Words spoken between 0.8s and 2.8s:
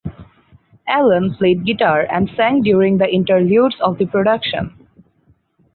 Allen played guitar and sang